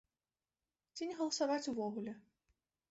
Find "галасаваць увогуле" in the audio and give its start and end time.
1.21-2.21